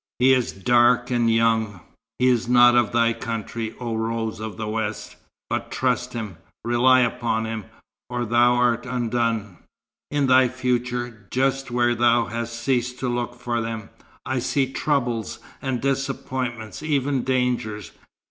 "He 0.17 0.33
is 0.33 0.51
dark, 0.51 1.11
and 1.11 1.29
young. 1.29 1.79
He 2.17 2.29
is 2.29 2.49
not 2.49 2.73
of 2.75 2.91
thy 2.91 3.13
country, 3.13 3.75
oh 3.79 3.93
Rose 3.95 4.39
of 4.39 4.57
the 4.57 4.67
West, 4.67 5.15
but 5.47 5.69
trust 5.71 6.13
him, 6.13 6.37
rely 6.65 7.01
upon 7.01 7.45
him, 7.45 7.65
or 8.09 8.25
thou 8.25 8.55
art 8.55 8.87
undone. 8.87 9.57
In 10.09 10.25
thy 10.25 10.47
future, 10.49 11.27
just 11.29 11.69
where 11.69 11.93
thou 11.93 12.25
hast 12.25 12.59
ceased 12.59 12.97
to 13.01 13.07
look 13.09 13.35
for 13.35 13.61
them, 13.61 13.91
I 14.25 14.39
see 14.39 14.73
troubles 14.73 15.37
and 15.61 15.79
disappointments, 15.81 16.81
even 16.81 17.23
dangers. 17.23 17.91